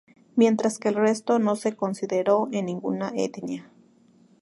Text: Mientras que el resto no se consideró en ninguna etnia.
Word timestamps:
Mientras 0.35 0.79
que 0.79 0.87
el 0.89 0.95
resto 0.95 1.37
no 1.37 1.55
se 1.55 1.75
consideró 1.75 2.49
en 2.51 2.65
ninguna 2.65 3.11
etnia. 3.15 3.69